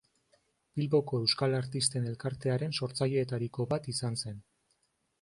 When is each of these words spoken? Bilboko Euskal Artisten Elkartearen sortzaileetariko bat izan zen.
Bilboko 0.79 1.19
Euskal 1.25 1.53
Artisten 1.59 2.09
Elkartearen 2.13 2.75
sortzaileetariko 2.83 3.71
bat 3.75 3.95
izan 3.97 4.23
zen. 4.27 4.45